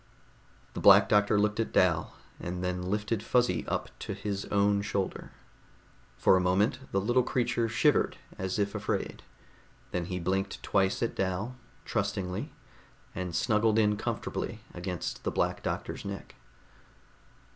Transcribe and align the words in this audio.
The 0.73 0.79
Black 0.79 1.07
Doctor 1.07 1.37
looked 1.39 1.59
at 1.59 1.71
Dal, 1.71 2.15
and 2.39 2.63
then 2.63 2.81
lifted 2.81 3.21
Fuzzy 3.21 3.67
up 3.67 3.91
to 3.99 4.15
his 4.15 4.45
own 4.45 4.81
shoulder. 4.81 5.29
For 6.17 6.35
a 6.35 6.41
moment 6.41 6.79
the 6.91 6.99
little 6.99 7.21
creature 7.21 7.69
shivered 7.69 8.17
as 8.35 8.57
if 8.57 8.73
afraid. 8.73 9.21
Then 9.91 10.05
he 10.05 10.19
blinked 10.19 10.63
twice 10.63 11.03
at 11.03 11.13
Dal, 11.13 11.55
trustingly, 11.85 12.51
and 13.13 13.35
snuggled 13.35 13.77
in 13.77 13.95
comfortably 13.95 14.61
against 14.73 15.23
the 15.23 15.29
Black 15.29 15.61
Doctor's 15.61 16.03
neck. 16.03 16.33